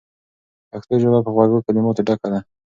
[0.71, 2.39] پښتو ژبه په خوږو کلماتو ډکه ده.